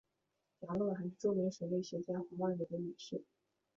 [0.61, 3.21] 杨乐还是著名水利专家黄万里的女婿。